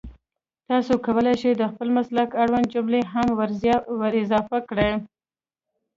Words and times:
تاسو 0.69 0.93
کولای 1.05 1.35
شئ 1.41 1.53
د 1.57 1.63
خپل 1.71 1.87
مسلک 1.97 2.29
اړونده 2.41 2.69
جملې 2.73 3.01
هم 3.13 3.27
ور 3.99 4.11
اضافه 4.23 4.57
کړئ 4.69 4.91